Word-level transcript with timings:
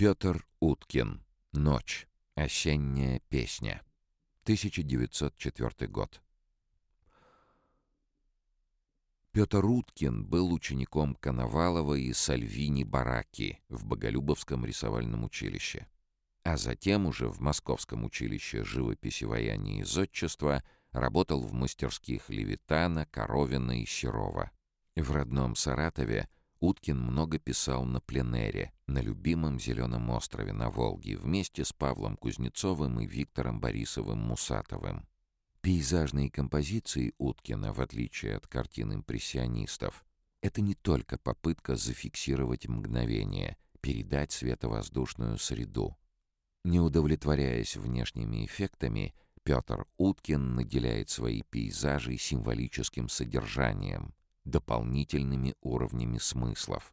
Петр 0.00 0.46
Уткин. 0.60 1.22
Ночь. 1.52 2.08
Осенняя 2.34 3.20
песня. 3.28 3.82
1904 4.44 5.90
год. 5.90 6.22
Петр 9.32 9.62
Уткин 9.62 10.24
был 10.24 10.54
учеником 10.54 11.14
Коновалова 11.16 11.96
и 11.96 12.14
Сальвини 12.14 12.82
Бараки 12.82 13.60
в 13.68 13.84
Боголюбовском 13.84 14.64
рисовальном 14.64 15.24
училище, 15.24 15.86
а 16.44 16.56
затем 16.56 17.04
уже 17.04 17.28
в 17.28 17.40
Московском 17.40 18.04
училище 18.04 18.64
живописи, 18.64 19.24
вояния 19.24 19.80
и 19.80 19.84
зодчества 19.84 20.64
работал 20.92 21.42
в 21.42 21.52
мастерских 21.52 22.30
Левитана, 22.30 23.04
Коровина 23.04 23.82
и 23.82 23.84
Серова. 23.84 24.50
В 24.96 25.12
родном 25.12 25.56
Саратове 25.56 26.26
Уткин 26.60 26.98
много 27.00 27.38
писал 27.38 27.86
на 27.86 28.00
пленэре, 28.00 28.72
на 28.86 29.00
любимом 29.00 29.58
Зеленом 29.58 30.10
острове 30.10 30.52
на 30.52 30.68
Волге, 30.68 31.16
вместе 31.16 31.64
с 31.64 31.72
Павлом 31.72 32.18
Кузнецовым 32.18 33.00
и 33.00 33.06
Виктором 33.06 33.60
Борисовым 33.60 34.18
Мусатовым. 34.18 35.08
Пейзажные 35.62 36.30
композиции 36.30 37.14
Уткина, 37.16 37.72
в 37.72 37.80
отличие 37.80 38.36
от 38.36 38.46
картин 38.46 38.92
импрессионистов, 38.92 40.04
это 40.42 40.60
не 40.60 40.74
только 40.74 41.16
попытка 41.16 41.76
зафиксировать 41.76 42.68
мгновение, 42.68 43.56
передать 43.80 44.32
световоздушную 44.32 45.38
среду. 45.38 45.96
Не 46.64 46.80
удовлетворяясь 46.80 47.76
внешними 47.76 48.44
эффектами, 48.44 49.14
Петр 49.44 49.86
Уткин 49.96 50.54
наделяет 50.54 51.08
свои 51.08 51.40
пейзажи 51.42 52.18
символическим 52.18 53.08
содержанием, 53.08 54.14
дополнительными 54.50 55.54
уровнями 55.62 56.18
смыслов, 56.18 56.92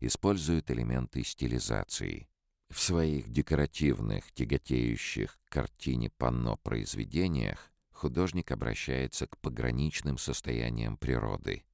использует 0.00 0.70
элементы 0.70 1.22
стилизации— 1.24 2.28
в 2.74 2.80
своих 2.80 3.28
декоративных, 3.30 4.32
тяготеющих 4.32 5.38
к 5.44 5.52
картине 5.52 6.10
панно 6.10 6.56
произведениях 6.56 7.70
художник 7.92 8.50
обращается 8.50 9.26
к 9.26 9.38
пограничным 9.38 10.18
состояниям 10.18 10.96
природы. 10.96 11.64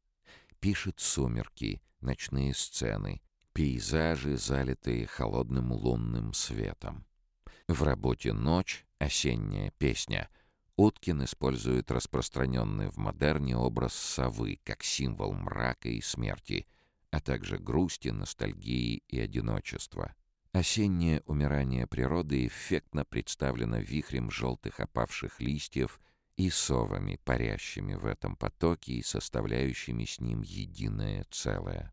Пишет 0.60 1.00
сумерки, 1.00 1.80
ночные 2.00 2.54
сцены, 2.54 3.22
пейзажи, 3.52 4.36
залитые 4.36 5.06
холодным 5.06 5.72
лунным 5.72 6.34
светом. 6.34 7.06
В 7.66 7.82
работе 7.82 8.32
«Ночь» 8.32 8.84
осенняя 8.98 9.70
песня 9.78 10.28
Уткин 10.80 11.24
использует 11.24 11.90
распространенный 11.90 12.88
в 12.88 12.96
модерне 12.96 13.54
образ 13.54 13.92
совы 13.92 14.58
как 14.64 14.82
символ 14.82 15.34
мрака 15.34 15.90
и 15.90 16.00
смерти, 16.00 16.66
а 17.10 17.20
также 17.20 17.58
грусти, 17.58 18.08
ностальгии 18.08 19.02
и 19.06 19.20
одиночества. 19.20 20.14
Осеннее 20.52 21.22
умирание 21.26 21.86
природы 21.86 22.46
эффектно 22.46 23.04
представлено 23.04 23.80
вихрем 23.80 24.30
желтых 24.30 24.80
опавших 24.80 25.38
листьев 25.38 26.00
и 26.38 26.48
совами, 26.48 27.20
парящими 27.24 27.92
в 27.92 28.06
этом 28.06 28.34
потоке 28.34 28.94
и 28.94 29.02
составляющими 29.02 30.06
с 30.06 30.18
ним 30.18 30.40
единое 30.40 31.26
целое. 31.30 31.92